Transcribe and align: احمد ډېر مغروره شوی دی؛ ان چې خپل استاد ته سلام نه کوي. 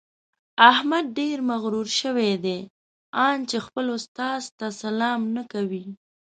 احمد 0.71 1.05
ډېر 1.19 1.37
مغروره 1.49 1.91
شوی 2.01 2.31
دی؛ 2.43 2.59
ان 3.27 3.37
چې 3.49 3.57
خپل 3.65 3.85
استاد 3.97 4.41
ته 4.57 4.67
سلام 4.81 5.21
نه 5.35 5.43
کوي. 5.51 5.85